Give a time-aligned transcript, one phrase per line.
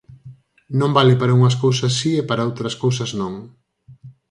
[0.79, 3.33] Non vale para unhas cousas si e para outras cousas non.